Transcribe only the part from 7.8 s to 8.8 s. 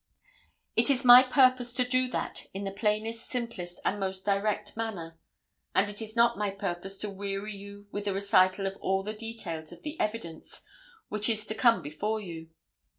with a recital of